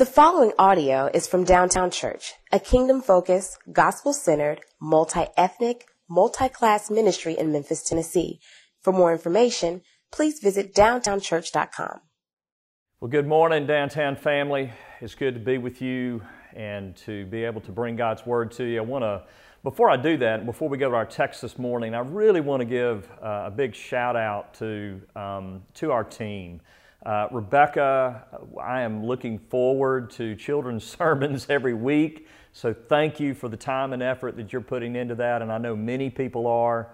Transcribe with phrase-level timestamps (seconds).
[0.00, 6.48] The following audio is from Downtown Church, a kingdom focused, gospel centered, multi ethnic, multi
[6.48, 8.40] class ministry in Memphis, Tennessee.
[8.80, 12.00] For more information, please visit downtownchurch.com.
[12.98, 14.72] Well, good morning, Downtown family.
[15.02, 16.22] It's good to be with you
[16.56, 18.78] and to be able to bring God's Word to you.
[18.78, 19.24] I want to,
[19.62, 22.60] before I do that, before we go to our text this morning, I really want
[22.62, 26.62] to give uh, a big shout out to, um, to our team.
[27.04, 28.26] Uh, Rebecca,
[28.62, 32.28] I am looking forward to children's sermons every week.
[32.52, 35.56] So thank you for the time and effort that you're putting into that, and I
[35.56, 36.88] know many people are.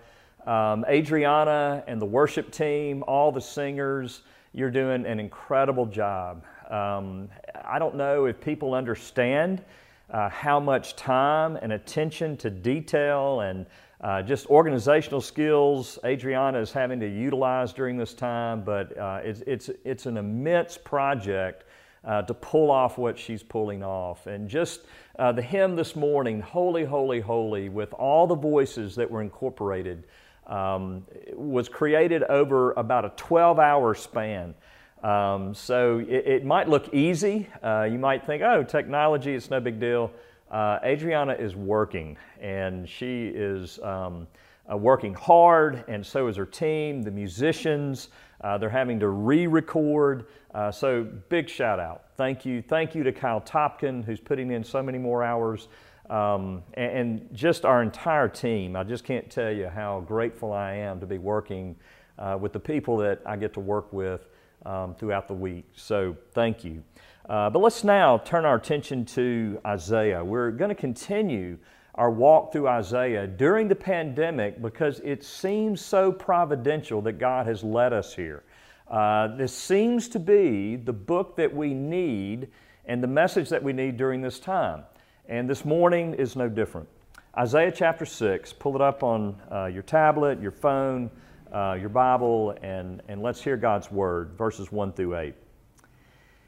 [0.46, 4.22] Um, Adriana and the worship team, all the singers,
[4.52, 6.44] you're doing an incredible job.
[6.70, 7.28] Um,
[7.64, 9.64] I don't know if people understand
[10.10, 13.66] uh, how much time and attention to detail and
[14.00, 19.40] uh, just organizational skills Adriana is having to utilize during this time, but uh, it's,
[19.46, 21.64] it's, it's an immense project
[22.04, 24.26] uh, to pull off what she's pulling off.
[24.26, 24.82] And just
[25.18, 30.04] uh, the hymn this morning, Holy, Holy, Holy, with all the voices that were incorporated,
[30.46, 31.04] um,
[31.34, 34.54] was created over about a 12 hour span.
[35.02, 37.48] Um, so it, it, might look easy.
[37.62, 40.10] Uh, you might think, oh, technology, it's no big deal.
[40.50, 44.28] Uh, Adriana is working, and she is um,
[44.70, 48.08] uh, working hard, and so is her team, the musicians.
[48.40, 50.26] Uh, they're having to re record.
[50.54, 52.04] Uh, so, big shout out.
[52.16, 52.62] Thank you.
[52.62, 55.68] Thank you to Kyle Topkin, who's putting in so many more hours,
[56.08, 58.76] um, and, and, just our entire team.
[58.76, 61.74] I just can't tell you how grateful I am to be working
[62.18, 64.28] uh, with the people that I get to work with
[64.64, 65.64] um, throughout the week.
[65.74, 66.84] So, thank you.
[67.28, 70.24] Uh, but let's now turn our attention to Isaiah.
[70.24, 71.58] We're going to continue
[71.96, 77.64] our walk through Isaiah during the pandemic because it seems so providential that God has
[77.64, 78.44] led us here.
[78.88, 82.48] Uh, this seems to be the book that we need
[82.84, 84.84] and the message that we need during this time.
[85.28, 86.88] And this morning is no different.
[87.36, 91.10] Isaiah chapter 6, pull it up on uh, your tablet, your phone,
[91.52, 95.34] uh, your Bible, and, and let's hear God's word, verses 1 through 8.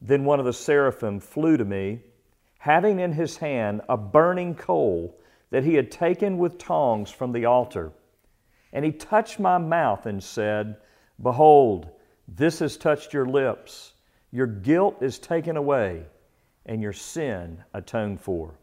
[0.00, 2.02] Then one of the seraphim flew to me,
[2.58, 5.18] having in his hand a burning coal
[5.50, 7.92] that he had taken with tongs from the altar.
[8.72, 10.76] And he touched my mouth and said,
[11.22, 11.88] Behold,
[12.28, 13.94] this has touched your lips.
[14.30, 16.04] Your guilt is taken away,
[16.66, 18.58] and your sin atoned for.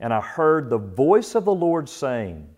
[0.00, 2.48] And I heard the voice of the Lord saying,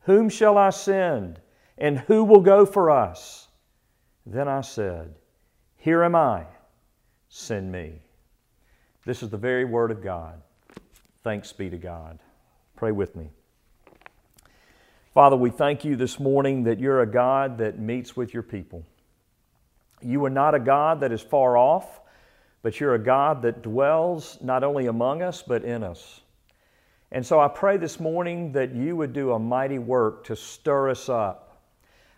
[0.00, 1.40] Whom shall I send,
[1.78, 3.48] and who will go for us?
[4.26, 5.14] Then I said,
[5.76, 6.46] Here am I
[7.30, 7.94] send me.
[9.06, 10.42] This is the very word of God.
[11.22, 12.18] Thanks be to God.
[12.76, 13.30] Pray with me.
[15.14, 18.84] Father, we thank you this morning that you're a God that meets with your people.
[20.02, 22.00] You are not a God that is far off,
[22.62, 26.20] but you're a God that dwells not only among us, but in us.
[27.12, 30.90] And so I pray this morning that you would do a mighty work to stir
[30.90, 31.49] us up.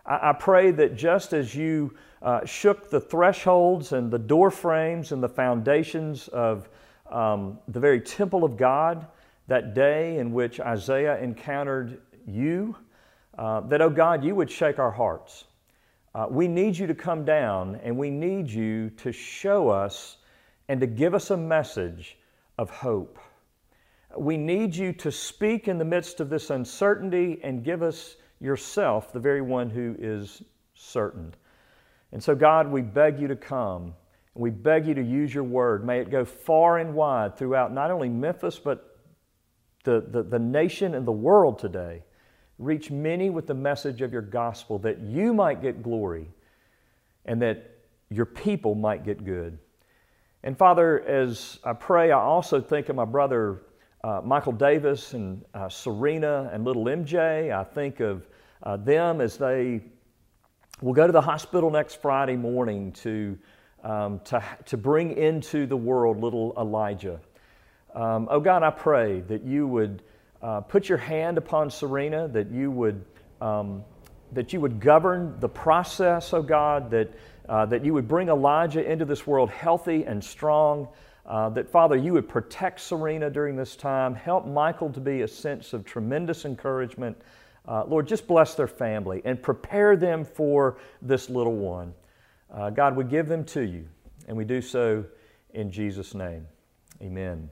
[0.07, 5.13] I, I pray that just as you uh, shook the thresholds and the door frames
[5.13, 6.69] and the foundations of
[7.11, 9.07] um, the very temple of God
[9.49, 12.77] that day in which Isaiah encountered you,
[13.37, 15.45] uh, that, oh God, you would shake our hearts.
[16.15, 20.19] Uh, we need you to come down and we need you to show us
[20.69, 22.19] and to give us a message
[22.59, 23.19] of hope.
[24.17, 29.13] We need you to speak in the midst of this uncertainty and give us yourself,
[29.13, 30.43] the very one who is
[30.75, 31.35] certain.
[32.13, 33.95] And so, God, we beg you to come.
[34.35, 35.85] We beg you to use your word.
[35.87, 38.99] May it go far and wide throughout not only Memphis, but
[39.85, 42.03] the, the, the nation and the world today.
[42.59, 46.29] Reach many with the message of your gospel that you might get glory
[47.25, 47.79] and that
[48.11, 49.59] your people might get good.
[50.45, 53.63] And Father, as I pray, I also think of my brother
[54.05, 57.53] uh, Michael Davis and uh, Serena and little MJ.
[57.53, 58.27] I think of
[58.63, 59.81] uh, them as they
[60.81, 63.39] will go to the hospital next Friday morning to,
[63.85, 67.21] um, to, to bring into the world little Elijah.
[67.95, 70.03] Um, oh God, I pray that you would
[70.43, 73.05] uh, put your hand upon Serena, that you would,
[73.41, 73.85] um,
[74.33, 77.13] that you would govern the process, oh God, that,
[77.49, 80.89] uh, that you would bring Elijah into this world healthy and strong.
[81.25, 84.15] Uh, that, Father, you would protect Serena during this time.
[84.15, 87.17] Help Michael to be a sense of tremendous encouragement.
[87.67, 91.95] Uh, Lord, just bless their family and prepare them for this little one.
[92.53, 93.87] Uh, God, we give them to you,
[94.27, 95.05] and we do so
[95.55, 96.47] in Jesus' name.
[97.01, 97.49] Amen.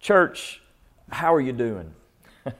[0.00, 0.62] Church,
[1.10, 1.92] how are you doing?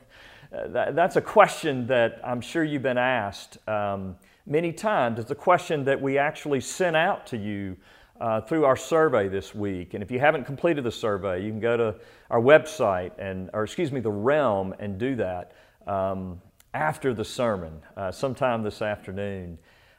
[0.51, 4.17] That's a question that I'm sure you've been asked um,
[4.47, 5.19] many times.
[5.19, 7.77] It's a question that we actually sent out to you
[8.21, 9.95] uh, through our survey this week.
[9.95, 11.95] And if you haven't completed the survey, you can go to
[12.31, 15.53] our website and, or excuse me, the Realm, and do that
[15.87, 16.41] um,
[16.75, 19.59] after the sermon, uh, sometime this afternoon.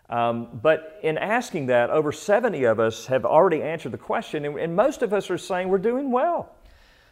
[0.09, 4.57] Um, but in asking that, over 70 of us have already answered the question, and,
[4.59, 6.55] and most of us are saying we're doing well.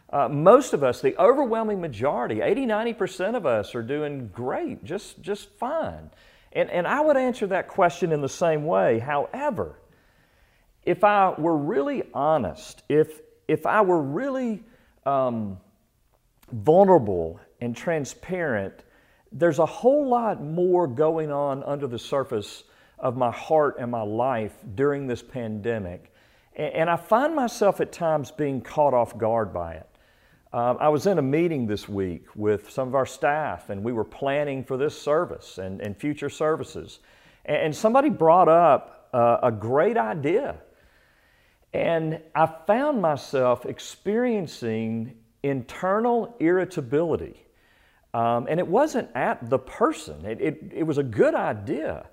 [0.09, 5.21] Uh, most of us, the overwhelming majority, 80, 90% of us are doing great, just,
[5.21, 6.09] just fine.
[6.53, 8.99] And, and I would answer that question in the same way.
[8.99, 9.75] However,
[10.87, 13.19] if I were really honest, if,
[13.49, 14.63] if I were really
[15.05, 15.57] um,
[16.53, 18.85] vulnerable and transparent,
[19.33, 22.63] there's a whole lot more going on under the surface
[22.99, 26.13] of my heart and my life during this pandemic.
[26.55, 29.89] And, I find myself at times being caught off guard by it.
[30.53, 33.91] Um, I was in a meeting this week with some of our staff, and we
[33.91, 36.99] were planning for this service and, and future services.
[37.43, 40.55] And, and somebody brought up uh, a great idea.
[41.77, 45.13] And I found myself experiencing
[45.43, 47.45] internal irritability.
[48.15, 52.07] Um, and it wasn't at the person, it, it, it was a good idea.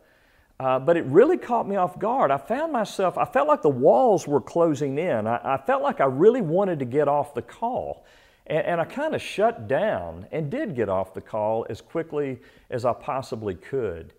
[0.61, 2.31] Uh, but it really caught me off guard.
[2.31, 5.27] I found myself, I felt like the walls were closing in.
[5.27, 8.05] I, I felt like I really wanted to get off the call.
[8.47, 12.39] And, and I kind of shut down and did get off the call as quickly
[12.69, 14.13] as I possibly could.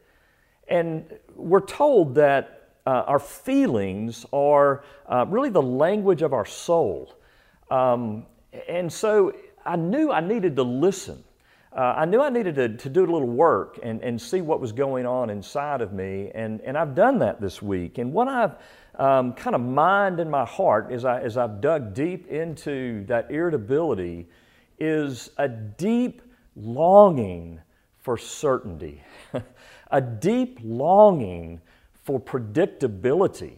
[0.68, 1.06] And
[1.36, 7.18] we're told that uh, our feelings are uh, really the language of our soul.
[7.72, 8.26] Um,
[8.70, 9.34] and so
[9.66, 11.24] I knew I needed to listen.
[11.76, 14.62] Uh, I knew I needed to, to do a little work and, and see what
[14.62, 16.32] was going on inside of me.
[16.34, 17.98] And, and I've done that this week.
[17.98, 18.56] And what I've
[18.98, 23.30] um, kind of mined in my heart as, I, as I've dug deep into that
[23.30, 24.30] irritability
[24.80, 26.22] is a deep
[26.56, 27.60] longing
[28.00, 29.04] for certainty,
[29.92, 31.60] a deep longing
[32.06, 33.58] for predictability,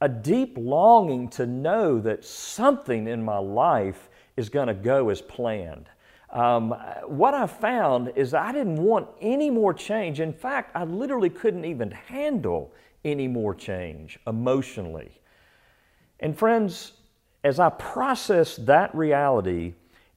[0.00, 5.22] a deep longing to know that something in my life is going to go as
[5.22, 5.88] planned.
[6.30, 6.74] Um,
[7.06, 10.18] what I found is I didn't want any more change.
[10.18, 12.72] In fact, I literally couldn't even handle
[13.04, 15.12] any more change emotionally.
[16.18, 16.94] And friends,
[17.44, 19.74] as I process that reality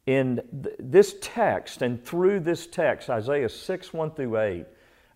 [0.08, 4.66] in th- this text and through this text, Isaiah 6, 1 through 8,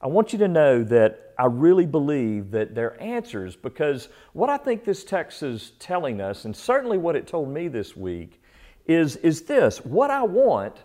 [0.02, 4.58] I want you to know that I really believe that they're answers because what I
[4.58, 8.42] think this text is telling us, and certainly what it told me this week,
[8.88, 10.76] is, is this what I want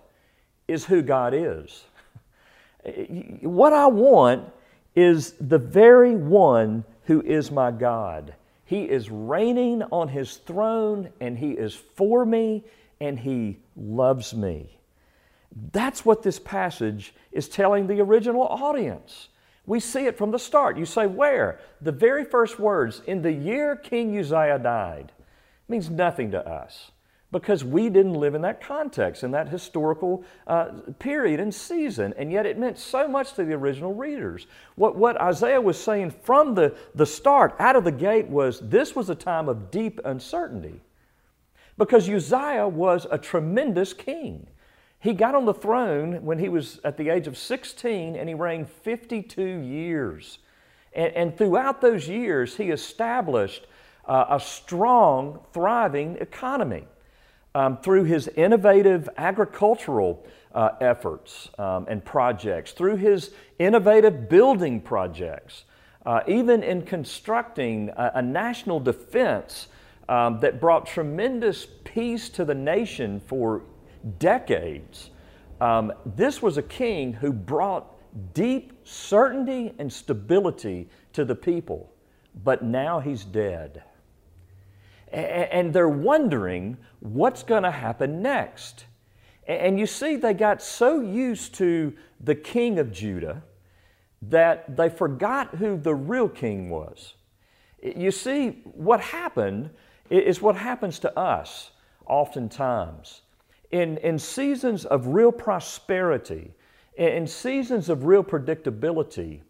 [0.69, 1.85] is who God is.
[3.41, 4.50] what I want
[4.95, 8.35] is the very one who is my God.
[8.64, 12.64] He is reigning on his throne and he is for me
[13.00, 14.75] and he loves me.
[15.73, 19.29] That's what this passage is telling the original audience.
[19.65, 20.77] We see it from the start.
[20.77, 21.61] You say, where?
[21.81, 25.13] The very first words, in the year King Uzziah died,
[25.67, 26.93] means nothing to us
[27.33, 30.67] because we didn't live in that context, in that historical uh,
[30.99, 32.15] period and season.
[32.17, 34.47] And yet it meant so much to the original readers.
[34.77, 38.95] What, what Isaiah was saying from the, the start, out of the gate, was this
[38.95, 40.81] was a time of deep uncertainty.
[41.77, 44.47] Because Uzziah was a tremendous king.
[45.07, 48.35] He got on the throne when he was at the age of 16 and he
[48.35, 50.41] reigned 52 years.
[50.93, 53.69] And, and throughout those years, he established
[54.07, 56.89] uh, a strong, thriving economy
[57.55, 65.67] um, through his innovative agricultural uh, efforts um, and projects, through his innovative building projects,
[66.05, 69.69] uh, even in constructing a, a national defense
[70.09, 73.63] um, that brought tremendous peace to the nation for
[74.19, 75.11] decades.
[75.61, 77.93] Um, this was a king who brought
[78.35, 81.93] deep certainty and stability to the people,
[82.45, 83.83] but now he's dead.
[85.12, 88.87] and they're wondering what's going to happen next.
[89.47, 93.43] And you see, they got so used to the king of Judah
[94.23, 97.15] that they forgot who the real king was.
[97.83, 99.71] You see, what happened
[100.11, 101.71] is what happens to us
[102.07, 103.23] oftentimes.
[103.71, 106.53] In, in seasons of real prosperity,
[106.97, 109.41] in seasons of real predictability,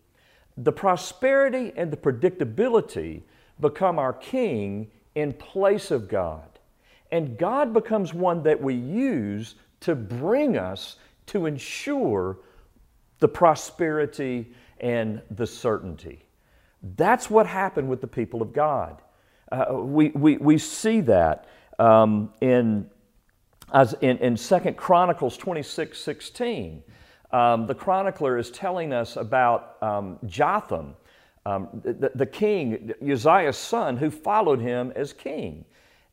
[0.57, 3.23] the prosperity and the predictability
[3.61, 6.59] become our king in place of God.
[7.13, 10.97] And God becomes one that we use to bring us
[11.27, 12.39] to ensure
[13.19, 16.25] the prosperity and the certainty.
[16.97, 19.01] That's what happened with the people of God.
[19.51, 21.47] Uh, we, we, we see that
[21.79, 22.91] um, in,
[23.73, 26.83] as in, in 2 Chronicles 26 16.
[27.33, 30.95] Um, the chronicler is telling us about um, Jotham,
[31.45, 35.65] um, the, the king, Uzziah's son, who followed him as king.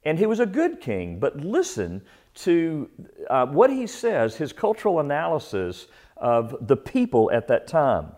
[0.06, 2.02] And he was a good king, but listen
[2.36, 2.90] to
[3.30, 8.12] uh, what he says, his cultural analysis of the people at that time.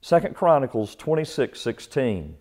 [0.00, 2.36] Second Chronicles 26 16.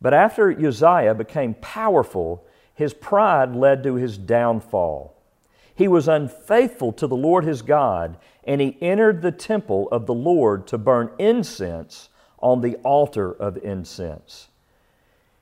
[0.00, 5.14] But after Uzziah became powerful, his pride led to his downfall.
[5.74, 10.14] He was unfaithful to the Lord his God, and he entered the temple of the
[10.14, 14.48] Lord to burn incense on the altar of incense.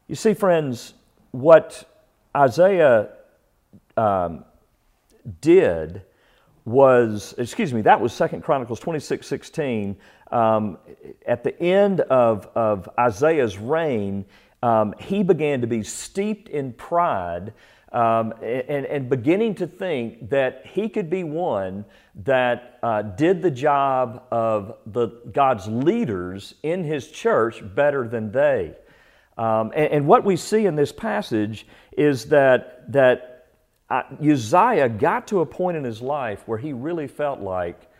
[0.08, 0.94] You see, friends,
[1.32, 1.88] what
[2.34, 3.10] Isaiah
[3.96, 4.44] um,
[5.40, 6.02] did
[6.64, 9.96] was, excuse me, that was Second Chronicles 26 16.
[10.30, 10.78] Um,
[11.26, 14.24] at the end of, of Isaiah's reign,
[14.62, 17.52] um, he began to be steeped in pride
[17.92, 21.84] um, and, and beginning to think that he could be one
[22.25, 28.75] that uh, did the job of the, God's leaders in his church better than they.
[29.37, 33.49] Um, and, and, what we see in this passage is that, that
[33.88, 37.90] uh, Uzziah got to a point in his life where he really felt like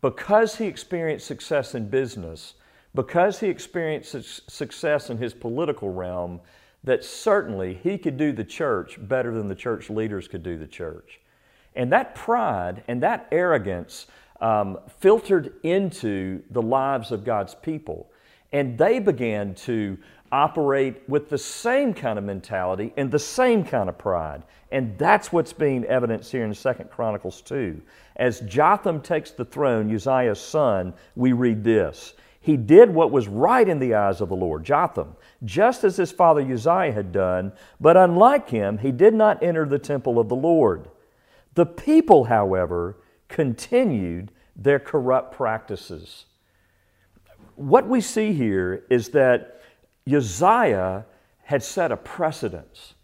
[0.00, 2.54] because he experienced success in business,
[2.94, 6.40] because he experienced success in his political realm,
[6.84, 10.66] that certainly he could do the church better than the church leaders could do the
[10.66, 11.20] church.
[11.74, 14.06] And that pride and that arrogance
[14.40, 18.10] um, filtered into the lives of God's people.
[18.52, 19.96] And they began to
[20.32, 24.42] operate with the same kind of mentality and the same kind of pride.
[24.70, 27.80] And that's what's being evidenced here in Second Chronicles 2.
[28.16, 32.14] As Jotham takes the throne, Uzziah's son, we read this.
[32.42, 36.10] He did what was right in the eyes of the Lord, Jotham, just as his
[36.10, 40.34] father Uzziah had done, but unlike him, he did not enter the temple of the
[40.34, 40.88] Lord.
[41.54, 42.96] The people, however,
[43.28, 46.26] continued their corrupt practices.
[47.54, 49.62] What we see here is that
[50.12, 51.06] Uzziah
[51.44, 52.94] had set a precedence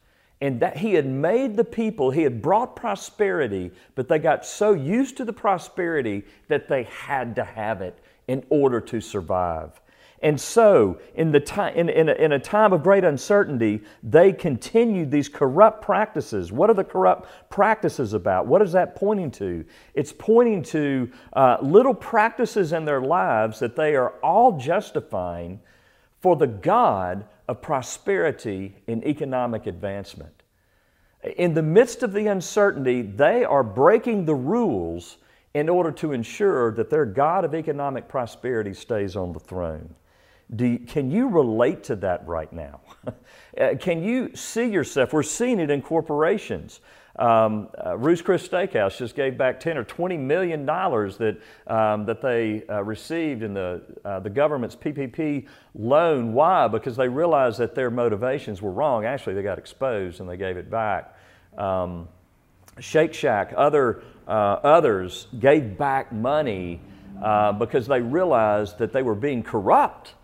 [0.40, 4.72] and that he had made the people, he had brought prosperity, but they got so
[4.72, 9.80] used to the prosperity that they had to have it in order to survive.
[10.20, 14.32] And so, in, the time, in, in, a, in a time of great uncertainty, they
[14.32, 16.50] continued these corrupt practices.
[16.50, 18.46] What are the corrupt practices about?
[18.46, 19.64] What is that pointing to?
[19.94, 25.60] It's pointing to uh, little practices in their lives that they are all justifying
[26.20, 30.42] for the God of prosperity and economic advancement.
[31.36, 35.18] In the midst of the uncertainty, they are breaking the rules
[35.58, 39.94] in order to ensure that their God of economic prosperity stays on the throne.
[40.56, 42.80] You, can you relate to that right now?
[43.58, 45.12] Uh, can you see yourself?
[45.12, 46.78] We're seeing it in corporations.
[47.18, 52.04] Um, uh, Ruth's Chris Steakhouse just gave back 10 or 20 million dollars that, um,
[52.04, 56.32] that they uh, received in the, uh, the government's PPP loan.
[56.34, 56.68] Why?
[56.68, 59.04] Because they realized that their motivations were wrong.
[59.04, 61.16] Actually, they got exposed and they gave it back.
[61.56, 62.06] Um,
[62.78, 66.80] Shake Shack, other uh, others gave back money
[67.22, 70.14] uh, because they realized that they were being corrupt.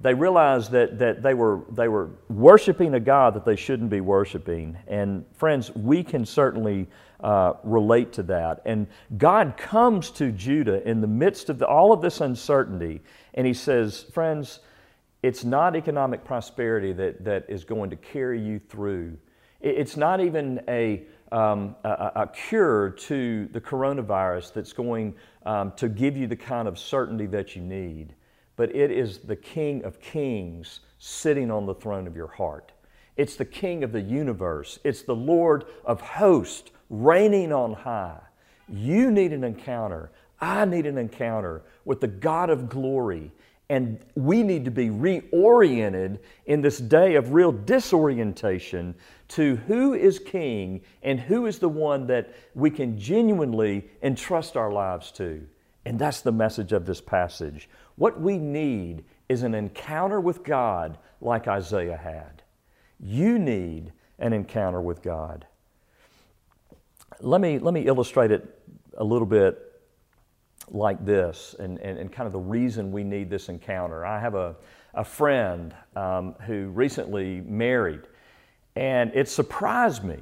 [0.00, 4.00] They realized that, that they, were, they were worshiping a God that they shouldn't be
[4.00, 4.76] worshiping.
[4.88, 6.88] And friends, we can certainly
[7.20, 8.60] uh, relate to that.
[8.66, 13.00] And God comes to Judah in the midst of the, all of this uncertainty,
[13.34, 14.60] and He says, Friends,
[15.22, 19.16] it's not economic prosperity that, that is going to carry you through.
[19.60, 25.88] It's not even a um, a, a, cure to the coronavirus that's going um, to
[25.88, 28.14] give you the kind of certainty that you need,
[28.54, 32.70] but it is the King of Kings sitting on the throne of your heart.
[33.16, 34.78] It's the King of the universe.
[34.84, 38.20] It's the Lord of hosts reigning on high.
[38.68, 40.12] You need an encounter.
[40.40, 43.32] I need an encounter with the God of glory.
[43.70, 48.94] And we need to be reoriented in this day of real disorientation
[49.28, 54.70] to who is king and who is the one that we can genuinely entrust our
[54.70, 55.46] lives to.
[55.86, 57.68] And that's the message of this passage.
[57.96, 62.42] What we need is an encounter with God like Isaiah had.
[63.00, 65.46] You need an encounter with God.
[67.20, 68.58] Let me, let me illustrate it
[68.96, 69.63] a little bit
[70.70, 74.04] like this and, and, and kind of the reason we need this encounter.
[74.04, 74.56] I have a,
[74.94, 78.02] a friend um, who recently married,
[78.76, 80.18] and it surprised me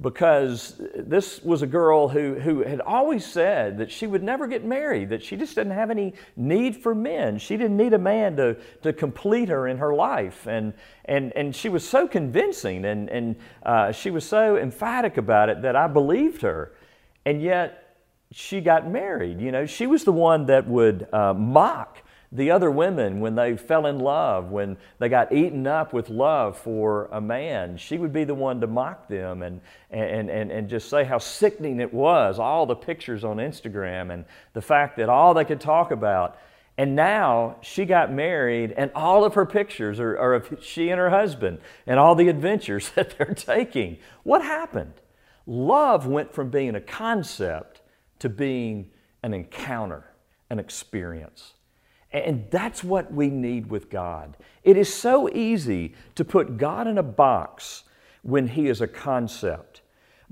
[0.00, 4.64] because this was a girl who, who had always said that she would never get
[4.64, 7.38] married, that she just didn't have any need for men.
[7.38, 10.46] She didn't need a man to, to complete her in her life.
[10.46, 10.72] And,
[11.04, 15.60] and, and she was so convincing and, and uh, she was so emphatic about it
[15.62, 16.72] that I believed her.
[17.26, 17.79] And yet
[18.32, 19.40] she got married.
[19.40, 23.56] You know, she was the one that would uh, mock the other women when they
[23.56, 28.12] fell in love, when they got eaten up with love for a man, she would
[28.12, 29.60] be the one to mock them and,
[29.90, 34.24] and, and, and just say how sickening it was, all the pictures on Instagram and
[34.52, 36.38] the fact that all they could talk about.
[36.78, 41.00] And now she got married, and all of her pictures are, are of she and
[41.00, 43.98] her husband and all the adventures that they're taking.
[44.22, 44.94] What happened?
[45.46, 47.80] Love went from being a concept
[48.20, 48.90] to being
[49.22, 50.04] an encounter,
[50.48, 51.54] an experience.
[52.12, 54.36] And that's what we need with God.
[54.64, 57.84] It is so easy to put God in a box
[58.22, 59.82] when He is a concept.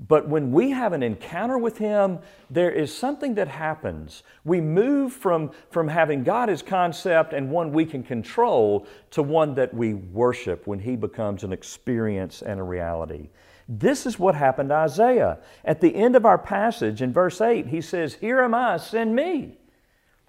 [0.07, 2.19] But when we have an encounter with Him,
[2.49, 4.23] there is something that happens.
[4.45, 9.55] We move from, from having God as concept and one we can control to one
[9.55, 13.29] that we worship when He becomes an experience and a reality.
[13.71, 15.37] This is what happened to Isaiah.
[15.63, 19.15] At the end of our passage in verse 8, he says, Here am I, send
[19.15, 19.59] me.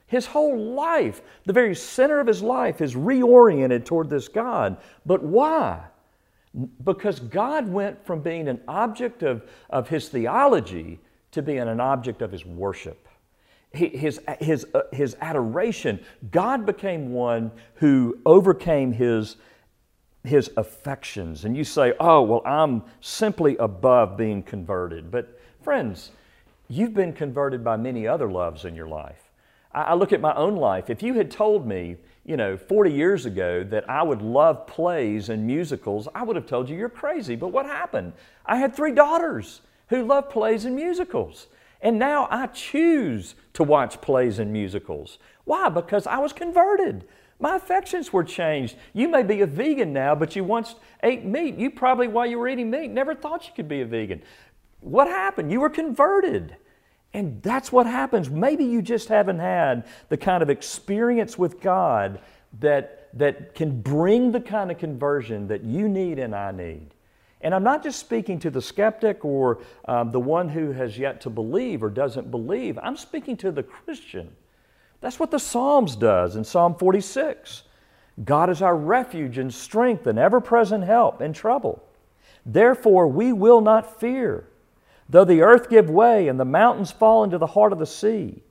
[0.07, 4.77] His whole life, the very center of his life, is reoriented toward this God.
[5.07, 5.85] But why?
[6.85, 12.21] Because God went from being an object of, of his theology to being an object
[12.21, 13.09] of his worship.
[13.73, 16.01] His, his, uh, his adoration.
[16.33, 19.37] God became one who overcame his,
[20.25, 21.45] his affections.
[21.45, 25.11] And you say, oh, well, I'm simply above being converted.
[25.11, 26.11] But friends,
[26.69, 29.31] you've been converted by many other loves in your life.
[29.73, 30.91] I look at my own life.
[30.91, 35.29] If you had told me, you know, 40 years ago that I would love plays
[35.29, 37.37] and musicals, I would have told you you're crazy.
[37.37, 38.13] But what happened?
[38.45, 41.47] I had three daughters who love plays and musicals.
[41.83, 45.19] And now I choose to watch plays and musicals.
[45.45, 45.69] Why?
[45.69, 47.05] Because I was converted.
[47.41, 48.77] My affections were changed.
[48.93, 51.57] You may be a vegan now, but you once ate meat.
[51.57, 54.23] You probably, while you were eating meat, never thought you could be a vegan.
[54.81, 55.51] What happened?
[55.51, 56.55] You were converted.
[57.15, 58.31] And that's what happens.
[58.31, 62.21] Maybe you just haven't had the kind of experience with God
[62.61, 66.91] that, that can bring the kind of conversion that you need and I need.
[67.41, 71.23] And I'm not just speaking to the skeptic or um, the one who has yet
[71.23, 72.79] to believe or doesn't believe.
[72.83, 74.37] I'm speaking to the Christian.
[75.01, 77.63] That's what the Psalms does in Psalm 46.
[78.25, 81.83] God is our refuge and strength and ever present help in trouble.
[82.45, 84.47] Therefore, we will not fear.
[85.09, 88.43] Though the earth give way and the mountains fall into the heart of the sea,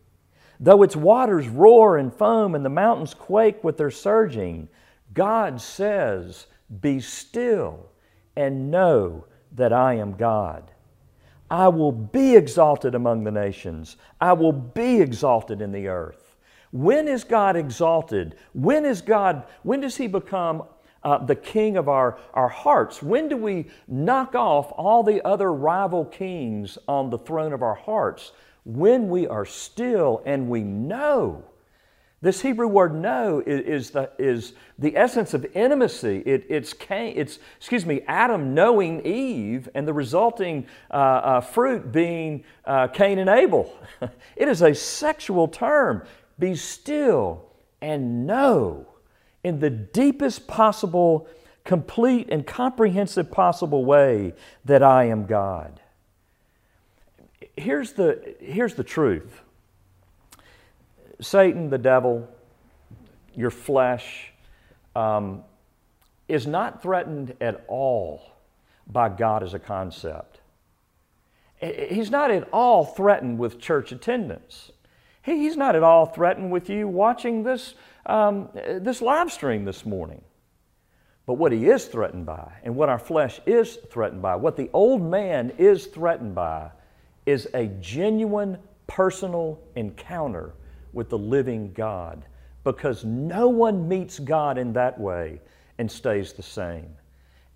[0.59, 4.67] though its waters roar and foam and the mountains quake with their surging,
[5.13, 6.47] God says,
[6.81, 7.89] Be still
[8.35, 10.71] and know that I am God.
[11.49, 16.28] I will be exalted among the nations, I will be exalted in the earth.
[16.71, 18.35] When is God exalted?
[18.53, 20.63] When is God, when does He become
[21.03, 23.01] uh, the king of our, our hearts?
[23.01, 27.75] When do we knock off all the other rival kings on the throne of our
[27.75, 28.31] hearts?
[28.65, 31.43] When we are still and we know.
[32.21, 36.21] This Hebrew word know is, is, the, is the essence of intimacy.
[36.25, 42.43] It, it's, it's, excuse me, Adam knowing Eve and the resulting uh, uh, fruit being
[42.65, 43.73] uh, Cain and Abel.
[44.35, 46.03] it is a sexual term.
[46.39, 47.45] Be still
[47.81, 48.87] and know
[49.43, 51.27] in the deepest possible,
[51.63, 54.33] complete, and comprehensive possible way
[54.65, 55.79] that I am God.
[57.55, 59.41] Here's the, here's the truth
[61.21, 62.27] Satan, the devil,
[63.35, 64.31] your flesh,
[64.95, 65.43] um,
[66.27, 68.21] is not threatened at all
[68.87, 70.39] by God as a concept.
[71.59, 74.71] He's not at all threatened with church attendance.
[75.21, 80.23] He's not at all threatened with you watching this um, this live stream this morning.
[81.25, 84.69] But what he is threatened by, and what our flesh is threatened by, what the
[84.73, 86.71] old man is threatened by,
[87.27, 90.55] is a genuine personal encounter
[90.91, 92.25] with the living God,
[92.63, 95.39] because no one meets God in that way
[95.77, 96.89] and stays the same.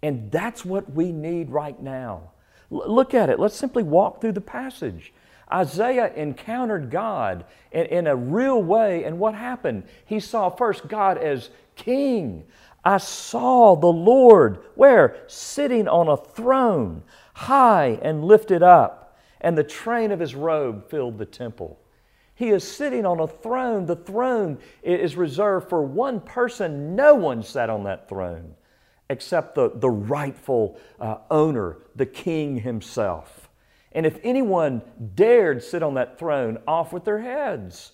[0.04, 2.32] And that's what we need right now.
[2.72, 3.40] L- look at it.
[3.40, 5.14] Let's simply walk through the passage.
[5.52, 9.84] Isaiah encountered God in, in, a real way, and what happened?
[10.06, 12.46] He saw first God as king.
[12.84, 15.24] I saw the Lord, where?
[15.28, 17.04] Sitting on a throne,
[17.34, 21.80] high and lifted up, and the train of his robe filled the temple.
[22.36, 23.86] He is sitting on a throne.
[23.86, 26.96] The throne is reserved for one person.
[26.96, 28.56] No one sat on that throne
[29.10, 33.43] except the, the rightful uh, owner, the king himself.
[33.94, 34.82] And if anyone
[35.16, 37.92] dared sit on that throne, off with their heads.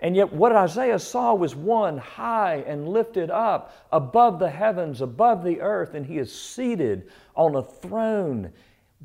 [0.00, 5.44] And yet, what Isaiah saw was one high and lifted up above the heavens, above
[5.44, 8.52] the earth, and he is seated on a throne.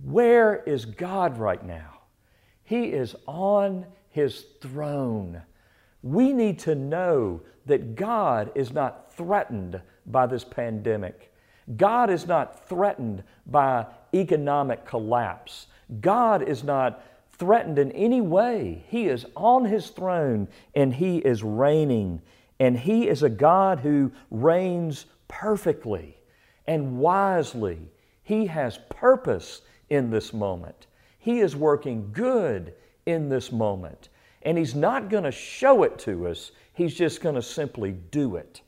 [0.03, 2.01] Where is God right now?
[2.63, 5.41] He is on his throne.
[6.01, 11.31] We need to know that God is not threatened by this pandemic.
[11.75, 15.67] God is not threatened by economic collapse.
[16.01, 18.83] God is not threatened in any way.
[18.87, 22.21] He is on his throne and he is reigning.
[22.59, 26.17] And he is a God who reigns perfectly
[26.65, 27.79] and wisely.
[28.23, 30.87] He has purpose in this moment.
[31.19, 32.73] He is working good
[33.05, 34.09] in this moment.
[34.43, 38.35] And He's not going to show it to us, He's just going to simply do
[38.35, 38.61] it.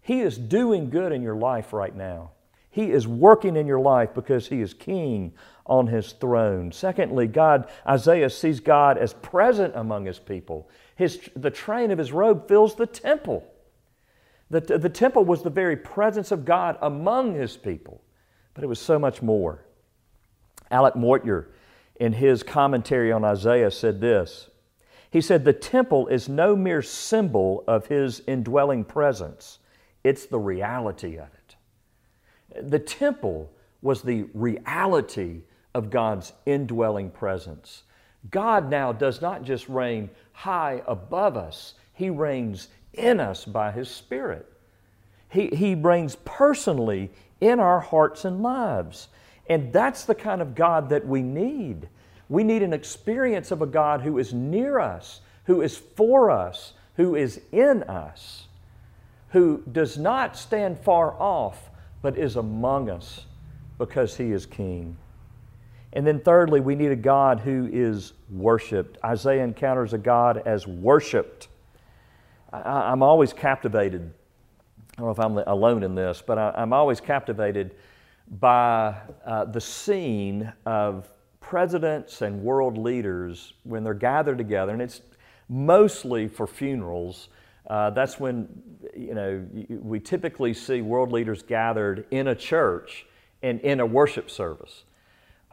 [0.00, 2.30] He is doing good in your life right now.
[2.70, 5.32] He is working in your life because He is king
[5.66, 6.72] on His throne.
[6.72, 10.68] Secondly, God, Isaiah sees God as present among His people.
[10.96, 13.44] His, the train of His robe fills the temple.
[14.50, 18.02] The, the temple was the very presence of God among His people,
[18.52, 19.64] but it was so much more.
[20.70, 21.48] Alec Motyer,
[21.96, 24.50] in his commentary on Isaiah, said this
[25.10, 29.58] He said, The temple is no mere symbol of his indwelling presence,
[30.02, 31.56] it's the reality of it.
[32.70, 33.50] The temple
[33.82, 35.42] was the reality
[35.74, 37.82] of God's indwelling presence.
[38.30, 43.90] God now does not just reign high above us, He reigns in us by His
[43.90, 44.50] Spirit.
[45.28, 47.10] He, he reigns personally
[47.40, 49.08] in our hearts and lives.
[49.48, 51.88] And that's the kind of God that we need.
[52.28, 56.74] We need an experience of a God who is near us, who is for us,
[56.96, 58.46] who is in us,
[59.30, 61.68] who does not stand far off,
[62.00, 63.26] but is among us
[63.76, 64.96] because He is King.
[65.94, 68.98] And then, thirdly, we need a God who is worshiped.
[69.04, 71.46] Isaiah encounters a God as worshiped.
[72.52, 74.12] I, am always captivated.
[74.96, 77.76] I don't know if I'm alone in this, but I, am always captivated
[78.40, 85.00] by uh, the scene of presidents and world leaders when they're gathered together, and it's
[85.48, 87.28] mostly for funerals.
[87.68, 88.48] Uh, that's when
[88.96, 93.06] you know we typically see world leaders gathered in a church
[93.42, 94.84] and in a worship service.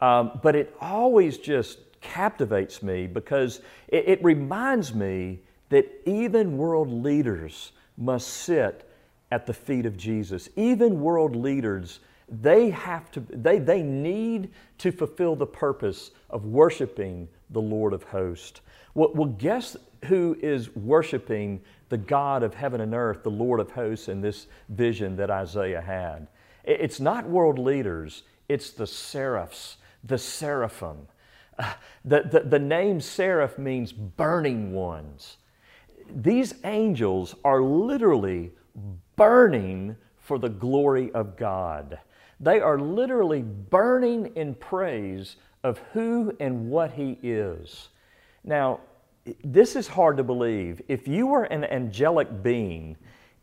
[0.02, 6.90] Um, but it always just captivates me because it, it reminds me that even world
[6.90, 8.90] leaders must sit
[9.30, 10.48] at the feet of Jesus.
[10.56, 12.00] Even world leaders
[12.40, 18.02] they have to they, they need to fulfill the purpose of worshiping the lord of
[18.04, 18.62] hosts
[18.94, 21.60] well, well guess who is worshiping
[21.90, 25.80] the god of heaven and earth the lord of hosts in this vision that isaiah
[25.80, 26.26] had
[26.64, 31.06] it's not world leaders it's the seraphs the seraphim
[31.58, 31.72] uh,
[32.04, 35.36] the, the, the name seraph means burning ones
[36.14, 38.50] these angels are literally
[39.16, 41.98] burning for the glory of god
[42.42, 47.88] they are literally burning in praise of who and what He is.
[48.44, 48.80] Now,
[49.44, 50.82] this is hard to believe.
[50.88, 52.96] If you were an angelic being,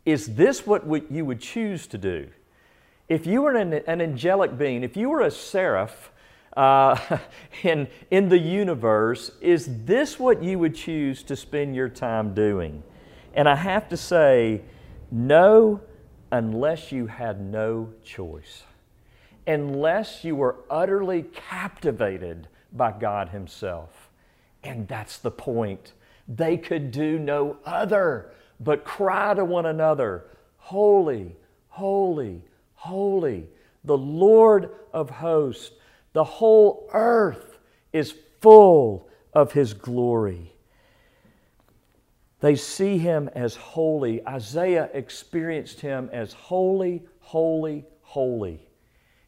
[0.04, 2.28] is this what you would choose to do?
[3.08, 6.12] If you were an, an angelic being, if you were a seraph
[6.56, 7.18] uh,
[7.62, 12.82] in, in the universe, is this what you would choose to spend your time doing?
[13.34, 14.62] And I have to say,
[15.10, 15.80] no,
[16.32, 18.64] unless you had no choice
[19.46, 24.10] unless you were utterly captivated by God Himself.
[24.62, 25.92] And that's the point.
[26.28, 30.26] They could do no other but cry to one another,
[30.58, 31.34] Holy,
[31.68, 32.42] holy,
[32.74, 33.48] holy,
[33.84, 35.72] the Lord of hosts.
[36.12, 37.58] The whole earth
[37.92, 40.52] is full of His glory.
[42.40, 44.26] They see Him as holy.
[44.26, 48.66] Isaiah experienced Him as holy, holy, holy.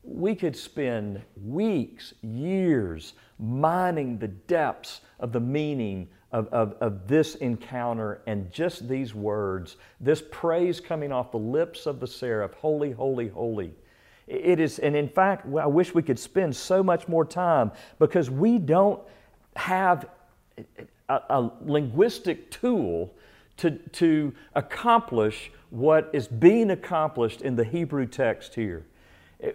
[0.02, 7.36] We could spend weeks, years mining the depths of the meaning of, of, of this
[7.36, 12.90] encounter and just these words, this praise coming off the lips of the seraph Holy,
[12.90, 13.74] holy, holy.
[14.26, 18.30] It is, and in fact, I wish we could spend so much more time because
[18.30, 19.00] we don't
[19.56, 20.08] have
[21.08, 23.12] a, a linguistic tool
[23.58, 28.84] to, to accomplish what is being accomplished in the Hebrew text here.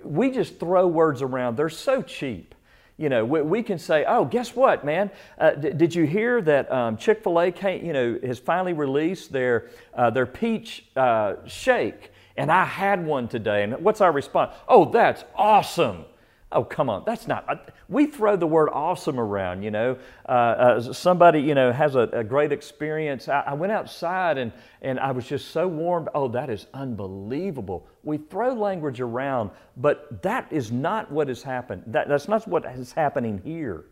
[0.03, 2.53] We just throw words around, they're so cheap.
[2.97, 5.11] You know, we, we can say, oh, guess what, man?
[5.37, 9.31] Uh, d- did you hear that um, Chick fil A you know, has finally released
[9.31, 12.11] their, uh, their peach uh, shake?
[12.37, 13.63] And I had one today.
[13.63, 14.53] And what's our response?
[14.67, 16.05] Oh, that's awesome.
[16.51, 17.03] Oh, come on.
[17.05, 17.71] That's not.
[17.89, 19.97] We throw the word awesome around, you know.
[20.27, 23.27] Uh, uh, somebody, you know, has a, a great experience.
[23.27, 26.07] I, I, went outside and, and I was just so warmed.
[26.15, 27.85] Oh, that is unbelievable.
[28.03, 31.83] We throw language around, but that is not what has happened.
[31.87, 33.83] That, that's not what is happening here.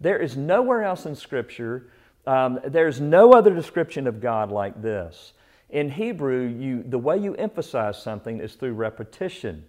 [0.00, 1.90] There is nowhere else in Scripture,
[2.26, 5.34] um, there's no other description of God like this.
[5.74, 9.64] In Hebrew, you, the way you emphasize something is through repetition.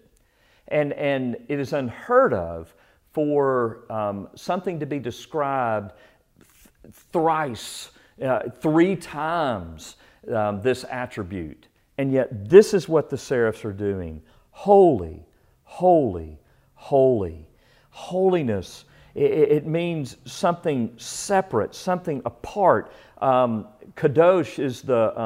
[0.68, 2.72] And, and it is unheard of
[3.12, 5.94] for um, something to be described
[6.38, 7.90] th- thrice,
[8.22, 9.96] uh, three times
[10.32, 11.66] um, this attribute.
[11.98, 15.26] And yet, this is what the seraphs are doing holy,
[15.64, 16.38] holy,
[16.74, 17.48] holy.
[17.90, 18.84] Holiness,
[19.16, 22.92] it, it means something separate, something apart.
[23.20, 23.66] Um,
[23.96, 25.18] kadosh is the,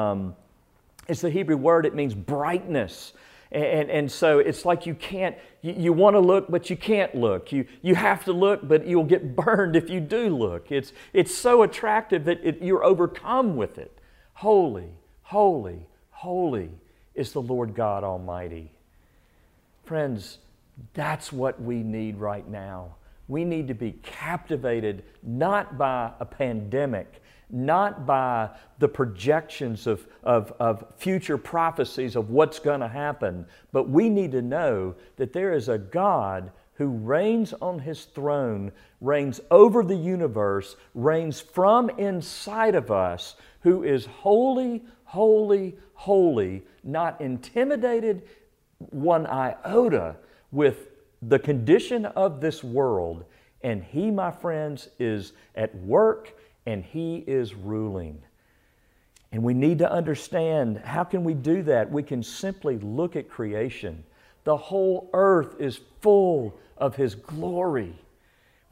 [1.11, 3.13] is the Hebrew word, it means brightness.
[3.51, 7.13] And, and so it's like you can't, you, you want to look, but you can't
[7.13, 7.51] look.
[7.51, 10.71] You, you have to look, but you'll get burned if you do look.
[10.71, 13.99] It's, it's so attractive that it, you're overcome with it.
[14.35, 14.89] Holy,
[15.23, 16.71] holy, holy
[17.13, 18.71] is the Lord God Almighty.
[19.83, 20.37] Friends,
[20.93, 22.95] that's what we need right now.
[23.27, 27.21] We need to be captivated not by a pandemic,
[27.51, 33.89] not by the projections of, of, of future prophecies of what's going to happen, but
[33.89, 39.39] we need to know that there is a God who reigns on his throne, reigns
[39.51, 48.23] over the universe, reigns from inside of us, who is holy, holy, holy, not intimidated
[48.79, 50.15] one iota
[50.51, 50.87] with
[51.21, 53.25] the condition of this world.
[53.61, 58.21] And he, my friends, is at work and He is ruling.
[59.31, 61.89] And we need to understand how can we do that?
[61.89, 64.03] We can simply look at creation.
[64.43, 67.95] The whole earth is full of His glory.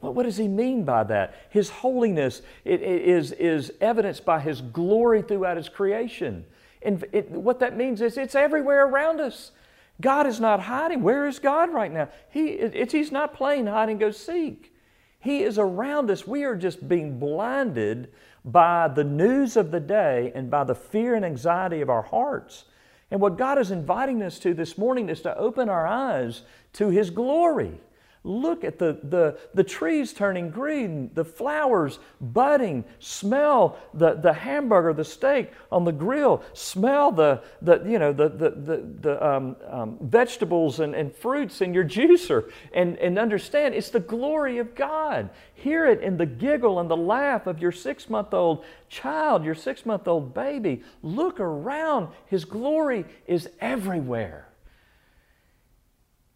[0.00, 1.34] Well, what does he mean by that?
[1.50, 6.44] His holiness is, is evidenced by his glory throughout his creation.
[6.82, 9.52] And it, what that means is it's everywhere around us.
[10.00, 11.02] God is not hiding.
[11.02, 12.08] Where is God right now?
[12.30, 14.72] He, it, he's not playing hide and go seek.
[15.20, 16.26] He is around us.
[16.26, 18.10] We are just being blinded
[18.44, 22.64] by the news of the day and by the fear and anxiety of our hearts.
[23.10, 26.42] And what God is inviting us to this morning is to open our eyes
[26.74, 27.80] to His glory.
[28.22, 32.84] Look at the, the, the trees turning green, the flowers budding.
[32.98, 36.42] Smell the, the hamburger, the steak on the grill.
[36.52, 41.62] Smell the, the, you know, the, the, the, the um, um, vegetables and, and fruits
[41.62, 42.50] in your juicer.
[42.74, 45.30] And, and understand it's the glory of God.
[45.54, 49.54] Hear it in the giggle and the laugh of your six month old child, your
[49.54, 50.82] six month old baby.
[51.02, 52.08] Look around.
[52.26, 54.46] His glory is everywhere.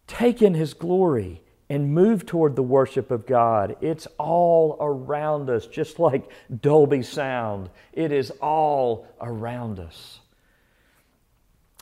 [0.07, 3.75] Take in His glory and move toward the worship of God.
[3.81, 6.29] It's all around us, just like
[6.61, 7.69] Dolby Sound.
[7.91, 10.19] It is all around us.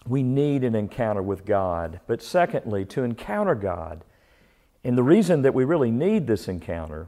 [0.07, 1.99] We need an encounter with God.
[2.07, 4.03] But secondly, to encounter God,
[4.83, 7.07] and the reason that we really need this encounter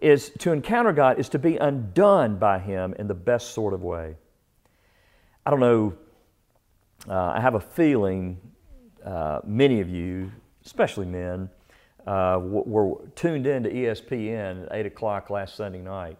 [0.00, 3.82] is to encounter God is to be undone by Him in the best sort of
[3.82, 4.16] way.
[5.44, 5.94] I don't know,
[7.08, 8.40] uh, I have a feeling
[9.04, 10.30] uh, many of you,
[10.64, 11.50] especially men,
[12.06, 16.16] uh, were tuned in to ESPN at 8 o'clock last Sunday night.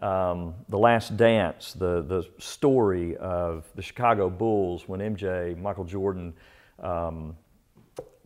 [0.00, 6.34] Um, the Last Dance, the, the story of the Chicago Bulls when MJ, Michael Jordan,
[6.80, 7.36] um,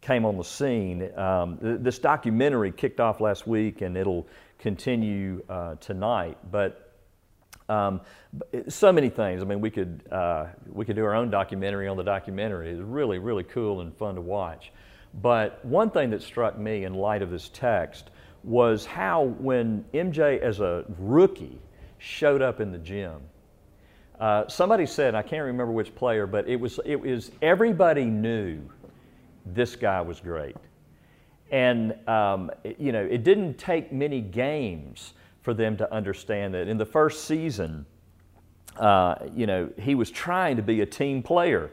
[0.02, 1.16] came on the scene.
[1.16, 4.26] Um, th- this documentary kicked off last week and it'll
[4.58, 6.36] continue uh, tonight.
[6.50, 6.92] But
[7.68, 8.02] um,
[8.68, 9.40] so many things.
[9.42, 12.70] I mean, we could, uh, we could do our own documentary on the documentary.
[12.70, 14.72] It's really, really cool and fun to watch.
[15.20, 18.10] But one thing that struck me in light of this text
[18.44, 21.60] was how when MJ, as a rookie,
[21.98, 23.20] showed up in the gym,
[24.18, 28.60] uh, somebody said, I can't remember which player, but it was, it was everybody knew
[29.46, 30.56] this guy was great.
[31.50, 36.68] And, um, it, you know, it didn't take many games for them to understand that.
[36.68, 37.84] In the first season,
[38.76, 41.70] uh, you know, he was trying to be a team player,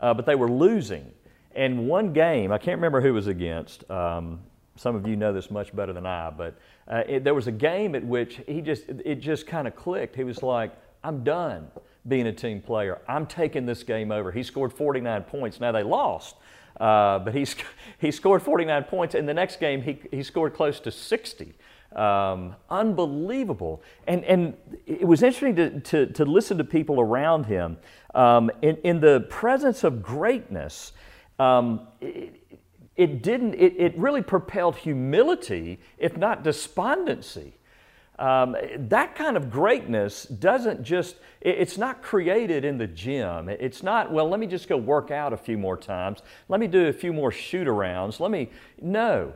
[0.00, 1.12] uh, but they were losing.
[1.54, 3.88] And one game, I can't remember who was against.
[3.90, 4.40] Um,
[4.76, 6.58] some of you know this much better than I, but
[6.88, 10.16] uh, it, there was a game at which he just it just kind of clicked.
[10.16, 10.72] He was like,
[11.04, 11.68] "I'm done
[12.08, 13.00] being a team player.
[13.06, 15.60] I'm taking this game over." He scored 49 points.
[15.60, 16.36] Now they lost,
[16.78, 17.46] uh, but he
[17.98, 19.14] he scored 49 points.
[19.14, 21.54] In the next game, he he scored close to 60.
[21.94, 23.82] Um, unbelievable.
[24.06, 24.54] And, and
[24.86, 27.78] it was interesting to, to, to listen to people around him.
[28.14, 30.92] Um, in, in the presence of greatness,
[31.40, 32.36] um, it,
[32.96, 37.54] it, didn't, it, it really propelled humility, if not despondency.
[38.18, 43.48] Um, that kind of greatness doesn't just, it's not created in the gym.
[43.48, 46.18] It's not, well, let me just go work out a few more times.
[46.50, 48.20] Let me do a few more shoot arounds.
[48.20, 48.50] Let me,
[48.82, 49.32] no.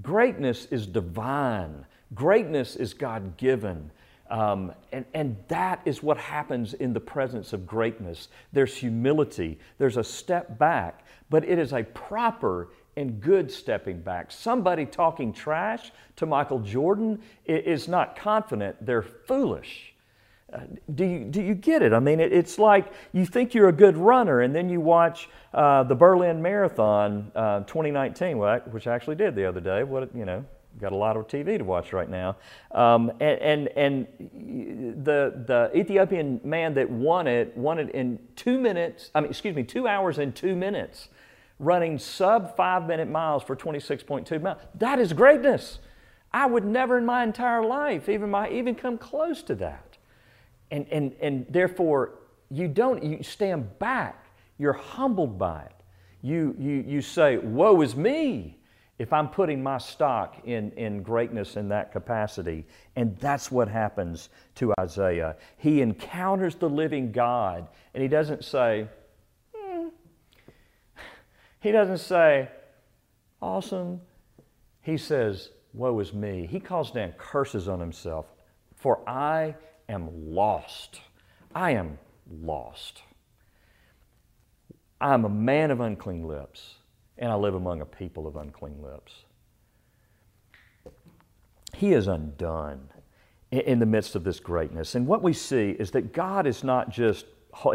[0.00, 1.84] Greatness is divine.
[2.14, 3.90] Greatness is God given.
[4.30, 8.28] Um, and, and that is what happens in the presence of greatness.
[8.50, 14.30] There's humility, there's a step back, but it is a proper and good stepping back.
[14.30, 19.94] Somebody talking trash to Michael Jordan is not confident, they're foolish.
[20.52, 20.60] Uh,
[20.94, 21.94] do, you, do you get it?
[21.94, 25.30] I mean, it, it's like you think you're a good runner, and then you watch
[25.54, 28.36] uh, the Berlin Marathon uh, 2019,
[28.70, 29.82] which I actually did the other day.
[29.84, 30.44] What, you know,
[30.80, 32.36] got a lot of TV to watch right now.
[32.72, 38.58] Um, and, and, and the, the Ethiopian man that won it won it in two
[38.58, 41.08] minutes, I mean, excuse me, two hours and two minutes,
[41.62, 44.58] running sub five minute miles for 26.2 miles.
[44.74, 45.78] That is greatness.
[46.32, 49.96] I would never in my entire life even, my, even come close to that.
[50.70, 52.18] And, and, and therefore,
[52.50, 54.26] you don't, you stand back.
[54.58, 55.74] You're humbled by it.
[56.22, 58.58] You, you, you say, Woe is me
[58.98, 62.66] if I'm putting my stock in, in greatness in that capacity.
[62.96, 65.36] And that's what happens to Isaiah.
[65.56, 68.88] He encounters the living God, and he doesn't say.
[71.62, 72.48] He doesn't say,
[73.40, 74.00] awesome.
[74.80, 76.46] He says, woe is me.
[76.50, 78.26] He calls down curses on himself,
[78.74, 79.54] for I
[79.88, 81.00] am lost.
[81.54, 81.98] I am
[82.28, 83.02] lost.
[85.00, 86.74] I am a man of unclean lips
[87.16, 89.12] and I live among a people of unclean lips.
[91.76, 92.88] He is undone
[93.52, 94.96] in the midst of this greatness.
[94.96, 97.26] And what we see is that God is not just,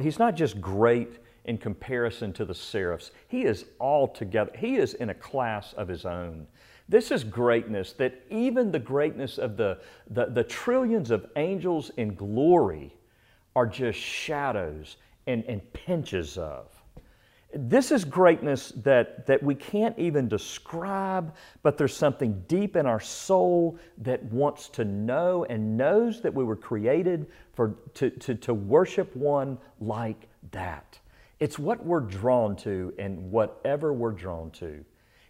[0.01, 3.11] He's not just great in comparison to the seraphs.
[3.27, 6.47] He is altogether, He is in a class of His own.
[6.89, 9.79] This is greatness that even the greatness of the,
[10.09, 12.93] the, the trillions of angels in glory
[13.55, 16.67] are just shadows and, and pinches of.
[17.53, 21.33] This is greatness that, that we can't even describe,
[21.63, 26.43] but there's something deep in our soul that wants to know and knows that we
[26.43, 30.99] were created for, to, to, to worship one like that.
[31.39, 34.83] It's what we're drawn to and whatever we're drawn to.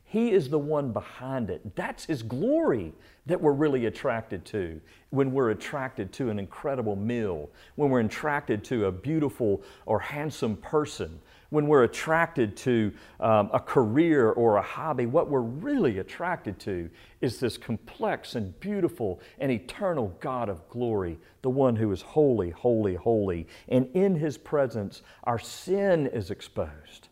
[0.05, 1.75] He is the one behind it.
[1.75, 2.93] That's His glory
[3.25, 8.63] that we're really attracted to when we're attracted to an incredible meal, when we're attracted
[8.65, 14.61] to a beautiful or handsome person, when we're attracted to um, a career or a
[14.61, 16.89] hobby, what we're really attracted to
[17.21, 22.49] is this complex and beautiful and eternal God of glory, the one who is holy,
[22.49, 23.47] holy, holy.
[23.69, 27.07] And in his presence, our sin is exposed.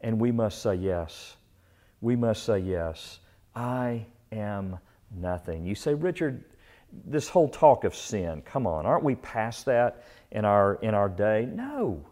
[0.00, 1.36] And we must say yes.
[2.00, 3.20] We must say yes.
[3.56, 4.78] I am
[5.16, 5.64] nothing.
[5.64, 6.44] You say, Richard,
[7.06, 11.08] this whole talk of sin, come on, aren't we past that in our, in our
[11.08, 11.48] day?
[11.52, 12.04] No.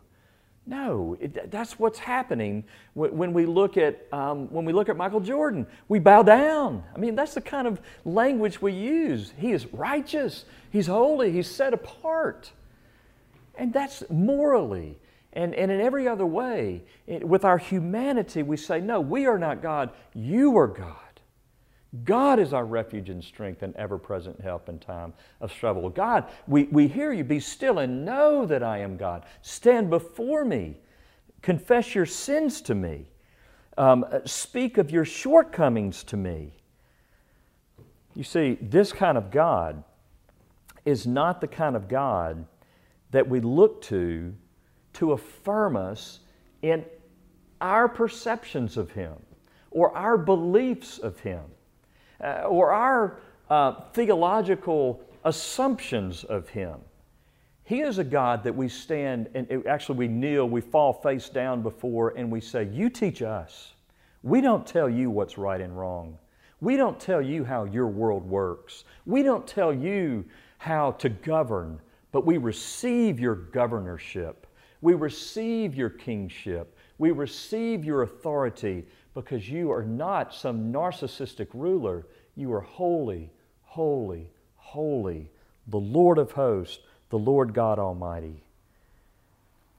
[0.64, 2.62] No, it, that's what's happening
[2.94, 5.66] when we look at um, when we look at Michael Jordan.
[5.88, 6.84] We bow down.
[6.94, 9.32] I mean, that's the kind of language we use.
[9.36, 10.44] He is righteous.
[10.70, 11.32] He's holy.
[11.32, 12.52] He's set apart,
[13.56, 14.98] and that's morally
[15.32, 16.82] and, and in every other way.
[17.08, 19.90] It, with our humanity, we say, "No, we are not God.
[20.14, 21.01] You are God."
[22.04, 25.90] God is our refuge and strength and ever present help in time of trouble.
[25.90, 27.22] God, we, we hear you.
[27.22, 29.24] Be still and know that I am God.
[29.42, 30.78] Stand before me.
[31.42, 33.06] Confess your sins to me.
[33.76, 36.54] Um, speak of your shortcomings to me.
[38.14, 39.84] You see, this kind of God
[40.86, 42.46] is not the kind of God
[43.10, 44.34] that we look to
[44.94, 46.20] to affirm us
[46.62, 46.84] in
[47.60, 49.14] our perceptions of Him
[49.70, 51.42] or our beliefs of Him
[52.22, 53.18] uh, or our
[53.50, 56.78] uh, theological assumptions of Him.
[57.64, 61.62] He is a God that we stand and actually we kneel, we fall face down
[61.62, 63.74] before, and we say, You teach us.
[64.22, 66.18] We don't tell you what's right and wrong.
[66.60, 68.84] We don't tell you how your world works.
[69.04, 70.24] We don't tell you
[70.58, 71.80] how to govern,
[72.12, 74.46] but we receive your governorship.
[74.80, 76.76] We receive your kingship.
[76.98, 78.84] We receive your authority
[79.14, 82.06] because you are not some narcissistic ruler.
[82.34, 83.30] You are holy,
[83.64, 85.30] holy, holy,
[85.66, 86.78] the Lord of hosts,
[87.10, 88.42] the Lord God Almighty.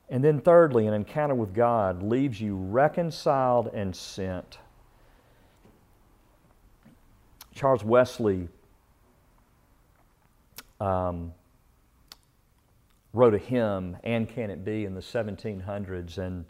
[0.10, 4.60] And then, thirdly, an encounter with God leaves you reconciled and sent.
[7.56, 8.50] Charles Wesley
[10.80, 11.34] um,
[13.14, 16.18] wrote a hymn, And Can It Be, in the 1700s.
[16.18, 16.46] And,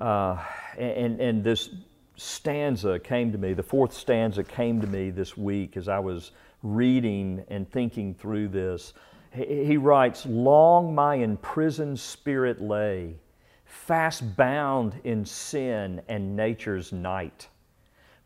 [0.00, 0.38] uh,
[0.78, 1.70] and, and this
[2.16, 6.32] stanza came to me, the fourth stanza came to me this week as I was
[6.62, 8.94] reading and thinking through this.
[9.32, 13.16] He writes, Long my imprisoned spirit lay,
[13.64, 17.48] fast bound in sin and nature's night.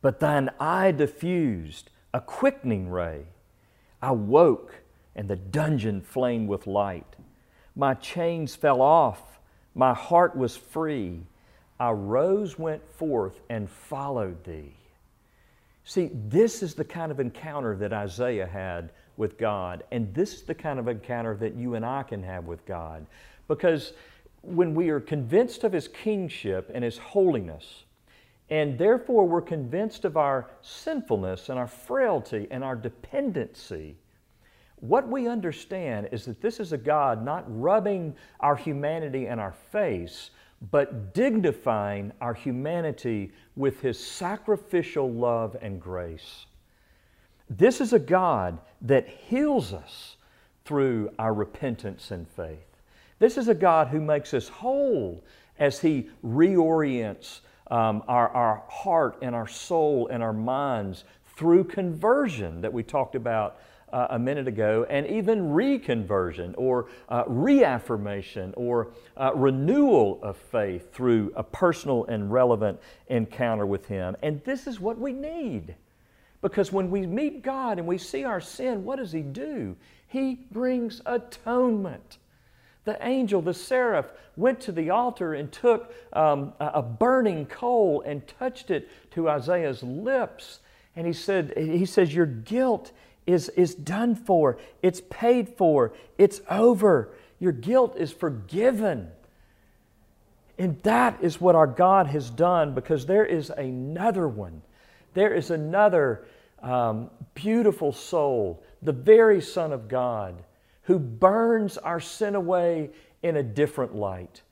[0.03, 3.25] But thine eye diffused a quickening ray.
[4.01, 4.75] I woke,
[5.15, 7.17] and the dungeon flamed with light.
[7.77, 9.41] My chains fell off,
[9.75, 11.27] my heart was free.
[11.81, 14.77] I rose, went forth, and followed thee.
[15.85, 20.43] See, this is the kind of encounter that Isaiah had with God, and this is
[20.43, 23.07] the kind of encounter that you and I can have with God.
[23.49, 23.95] Because
[24.43, 27.85] when we are convinced of His kingship and His holiness,
[28.51, 33.97] and therefore, we're convinced of our sinfulness and our frailty and our dependency.
[34.81, 39.53] What we understand is that this is a God not rubbing our humanity in our
[39.71, 40.31] face,
[40.71, 46.47] but dignifying our humanity with His sacrificial love and grace.
[47.49, 50.17] This is a God that heals us
[50.65, 52.59] through our repentance and faith.
[53.19, 55.25] This is a God who makes us whole
[55.59, 57.41] as He reorients
[57.71, 61.05] um, our, our heart and our soul and our minds
[61.37, 63.59] through conversion that we talked about
[63.93, 70.93] uh, a minute ago, and even reconversion or uh, reaffirmation or uh, renewal of faith
[70.93, 72.79] through a personal and relevant
[73.09, 74.17] encounter with Him.
[74.23, 75.75] And this is what we need.
[76.43, 79.77] Because when we meet God and we see our sin, what does He do?
[80.09, 82.19] He brings atonement.
[82.85, 88.27] The angel, the seraph, went to the altar and took um, a burning coal and
[88.27, 90.61] touched it to Isaiah's lips.
[90.97, 92.93] And he said, he says, Your guilt
[93.27, 97.11] is, is done for, it's paid for, it's over.
[97.39, 99.09] Your guilt is forgiven.
[100.59, 104.63] And that is what our God has done because there is another one.
[105.15, 106.27] There is another
[106.63, 110.43] um, beautiful soul, the very Son of God
[110.83, 112.91] who burns our sin away
[113.23, 114.43] in a different light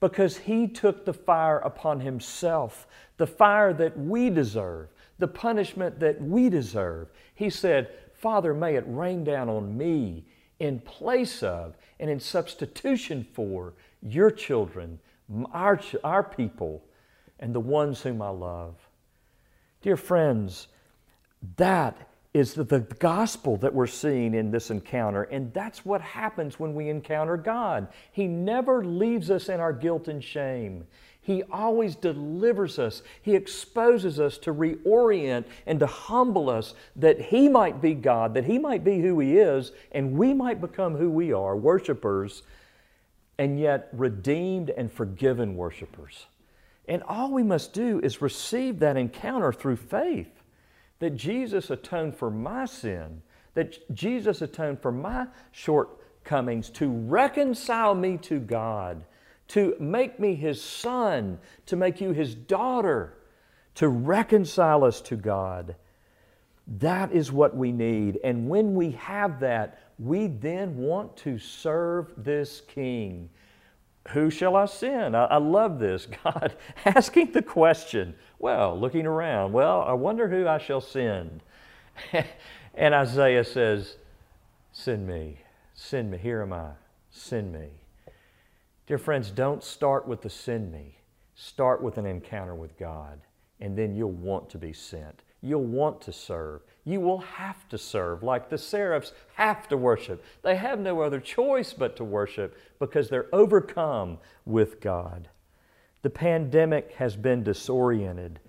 [0.00, 6.22] because he took the fire upon himself, the fire that we deserve, the punishment that
[6.22, 7.08] we deserve.
[7.34, 10.24] He said, Father, may it rain down on me
[10.58, 14.98] in place of and in substitution for your children,
[15.52, 16.84] our, our people,
[17.38, 18.74] and the ones whom I love.
[19.82, 20.66] Dear friends,
[21.56, 21.96] that
[22.34, 25.22] is the, the gospel that we're seeing in this encounter.
[25.22, 27.88] And that's what happens when we encounter God.
[28.10, 30.86] He never leaves us in our guilt and shame.
[31.28, 33.02] He always delivers us.
[33.20, 38.46] He exposes us to reorient and to humble us that He might be God, that
[38.46, 42.44] He might be who He is, and we might become who we are, worshipers,
[43.36, 46.24] and yet redeemed and forgiven worshipers.
[46.88, 50.30] And all we must do is receive that encounter through faith
[50.98, 53.20] that Jesus atoned for my sin,
[53.52, 59.04] that Jesus atoned for my shortcomings to reconcile me to God,
[59.48, 63.14] to make me His son, to make you His daughter,
[63.76, 65.76] to reconcile us to God.
[66.66, 68.18] That is what we need.
[68.22, 73.30] And when we have that, we then want to serve this King.
[74.10, 75.16] Who shall I send?
[75.16, 76.06] I, I love this.
[76.24, 81.42] God asking the question well, looking around, well, I wonder who I shall send.
[82.74, 83.96] and Isaiah says,
[84.72, 85.38] Send me,
[85.74, 86.70] send me, here am I,
[87.10, 87.77] send me.
[88.88, 90.96] Dear friends, don't start with the send me.
[91.34, 93.20] Start with an encounter with God,
[93.60, 95.24] and then you'll want to be sent.
[95.42, 96.62] You'll want to serve.
[96.86, 100.24] You will have to serve, like the seraphs have to worship.
[100.40, 104.16] They have no other choice but to worship because they're overcome
[104.46, 105.28] with God.
[106.00, 108.40] The pandemic has been disoriented,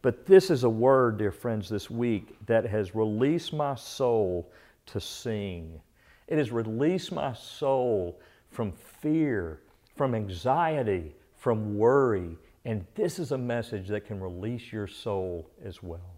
[0.00, 4.48] but this is a word, dear friends, this week that has released my soul
[4.86, 5.80] to sing.
[6.28, 9.60] It has released my soul from fear,
[9.98, 15.82] from anxiety, from worry, and this is a message that can release your soul as
[15.82, 16.16] well.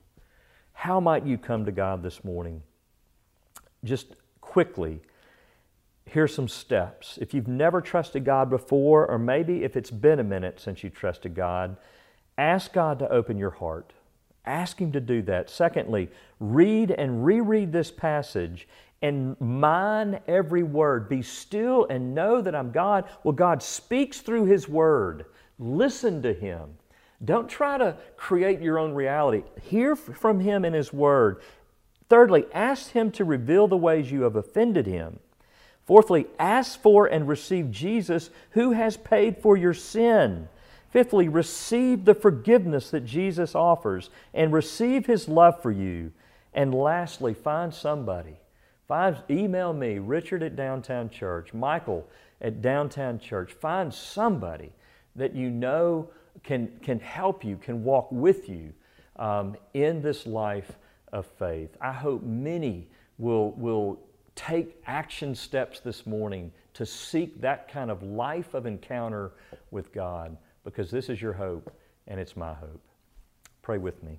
[0.72, 2.62] How might you come to God this morning?
[3.83, 5.01] Just quickly,
[6.05, 7.18] here's some steps.
[7.20, 10.91] If you've never trusted God before, or maybe if it's been a minute since you
[10.91, 11.76] trusted God,
[12.37, 13.93] ask God to open your heart.
[14.45, 15.51] Ask Him to do that.
[15.51, 16.09] Secondly,
[16.39, 18.66] read and reread this passage
[19.03, 21.09] and mine every word.
[21.09, 23.05] Be still and know that I'm God.
[23.25, 25.27] Well, God speaks through His Word.
[25.59, 26.77] Listen to Him.
[27.25, 29.43] Don't try to create your own reality.
[29.63, 31.41] Hear from Him in His Word.
[32.09, 35.19] Thirdly, ask Him to reveal the ways you have offended Him.
[35.87, 40.49] Fourthly, ask for and receive Jesus who has paid for your sin.
[40.91, 46.13] Fifthly, receive the forgiveness that Jesus offers and receive His love for you.
[46.53, 48.39] And lastly, find somebody.
[48.91, 52.09] Find, email me, Richard at Downtown Church, Michael
[52.41, 53.53] at Downtown Church.
[53.53, 54.72] Find somebody
[55.14, 56.11] that you know
[56.43, 58.72] can, can help you, can walk with you
[59.14, 60.72] um, in this life
[61.12, 61.76] of faith.
[61.80, 64.01] I hope many will, will
[64.34, 69.30] take action steps this morning to seek that kind of life of encounter
[69.70, 71.72] with God because this is your hope
[72.09, 72.82] and it's my hope.
[73.62, 74.18] Pray with me.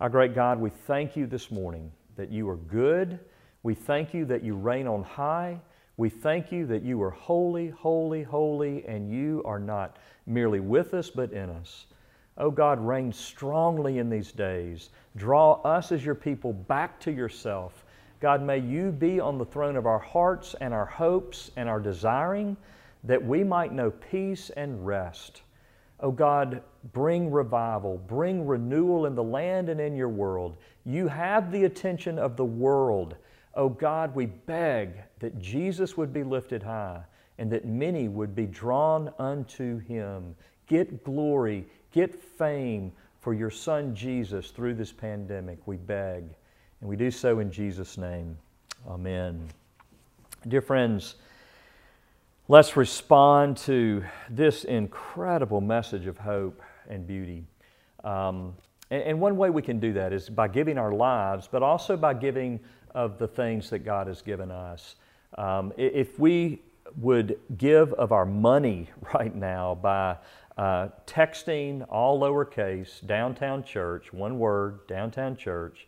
[0.00, 3.18] Our great God, we thank you this morning that you are good.
[3.66, 5.58] We thank you that you reign on high.
[5.96, 10.94] We thank you that you are holy, holy, holy, and you are not merely with
[10.94, 11.86] us, but in us.
[12.38, 14.90] Oh God, reign strongly in these days.
[15.16, 17.84] Draw us as your people back to yourself.
[18.20, 21.80] God, may you be on the throne of our hearts and our hopes and our
[21.80, 22.56] desiring
[23.02, 25.42] that we might know peace and rest.
[25.98, 26.62] Oh God,
[26.92, 30.56] bring revival, bring renewal in the land and in your world.
[30.84, 33.16] You have the attention of the world.
[33.56, 37.00] Oh God, we beg that Jesus would be lifted high
[37.38, 40.36] and that many would be drawn unto him.
[40.66, 46.24] Get glory, get fame for your Son Jesus through this pandemic, we beg.
[46.80, 48.36] And we do so in Jesus' name.
[48.86, 49.48] Amen.
[50.46, 51.16] Dear friends,
[52.48, 57.44] let's respond to this incredible message of hope and beauty.
[58.04, 58.54] Um,
[58.90, 61.96] and, and one way we can do that is by giving our lives, but also
[61.96, 62.60] by giving
[62.96, 64.96] of the things that God has given us.
[65.36, 66.62] Um, if we
[66.96, 70.16] would give of our money right now by
[70.56, 75.86] uh, texting all lowercase downtown church, one word, downtown church,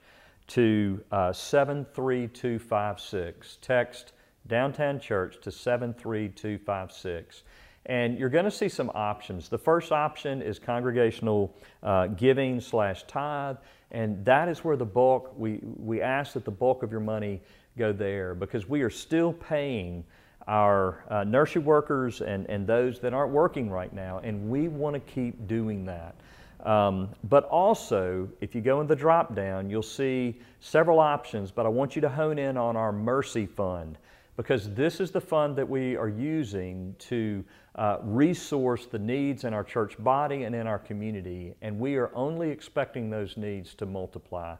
[0.49, 3.57] to uh, 73256.
[3.63, 4.13] Text
[4.47, 7.43] downtown church to 73256.
[7.89, 9.49] And you're going to see some options.
[9.49, 13.57] The first option is congregational uh, giving slash tithe,
[13.91, 17.41] and that is where the bulk, we, we ask that the bulk of your money
[17.79, 20.05] go there because we are still paying
[20.47, 24.95] our uh, nursery workers and, and those that aren't working right now, and we want
[24.95, 26.15] to keep doing that.
[26.65, 31.67] Um, but also, if you go in the drop down, you'll see several options, but
[31.67, 33.97] I want you to hone in on our Mercy Fund
[34.39, 39.53] because this is the fund that we are using to uh, resource the needs in
[39.53, 43.85] our church body and in our community, and we are only expecting those needs to
[43.85, 44.55] multiply.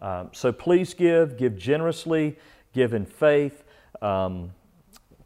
[0.00, 2.36] Um, so please give, give generously,
[2.74, 3.64] give in faith.
[4.02, 4.52] Um,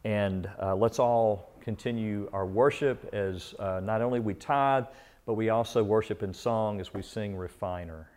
[0.05, 4.85] and uh, let's all continue our worship as uh, not only we tithe,
[5.25, 8.07] but we also worship in song as we sing Refiner.